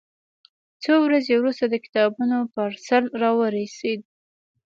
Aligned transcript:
څو 0.83 0.93
ورځې 1.05 1.33
وروسته 1.37 1.65
د 1.69 1.75
کتابونو 1.85 2.37
پارسل 2.53 3.03
راورسېد. 3.21 4.01